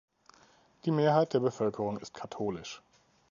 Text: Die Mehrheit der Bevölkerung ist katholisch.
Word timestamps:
Die 0.85 0.89
Mehrheit 0.89 1.35
der 1.35 1.41
Bevölkerung 1.41 1.99
ist 1.99 2.15
katholisch. 2.15 2.81